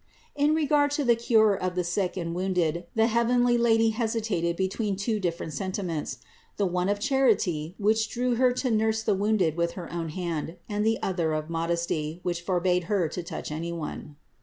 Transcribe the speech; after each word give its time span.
668. 0.35 0.49
In 0.49 0.55
regard 0.55 0.89
to 0.89 1.03
the 1.03 1.15
cure 1.15 1.53
of 1.53 1.75
the 1.75 1.83
sick 1.83 2.17
and 2.17 2.33
wounded 2.33 2.87
the 2.95 3.05
heavenly 3.05 3.55
Lady 3.55 3.91
hesitated 3.91 4.55
between 4.55 4.95
two 4.95 5.19
different 5.19 5.53
senti 5.53 5.83
ments: 5.83 6.17
the 6.57 6.65
one 6.65 6.89
of 6.89 6.99
charity, 6.99 7.75
which 7.77 8.09
drew 8.09 8.33
Her 8.33 8.51
to 8.53 8.71
nurse 8.71 9.03
the 9.03 9.13
wounded 9.13 9.55
with 9.55 9.73
her 9.73 9.93
own 9.93 10.09
hand, 10.09 10.55
and 10.67 10.83
the 10.83 10.97
other 11.03 11.33
of 11.33 11.51
modesty, 11.51 12.19
which 12.23 12.41
forbade 12.41 12.85
Her 12.85 13.07
to 13.09 13.21
touch 13.21 13.51
anyone. 13.51 14.15